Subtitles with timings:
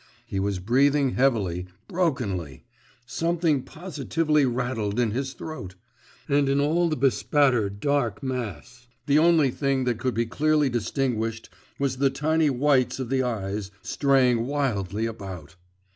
[0.25, 2.63] He was breathing heavily, brokenly;
[3.05, 5.75] something positively rattled in his throat
[6.27, 11.51] and in all the bespattered dark mass, the only thing that could be clearly distinguished
[11.77, 15.55] was the tiny whites of the eyes, straying wildly about.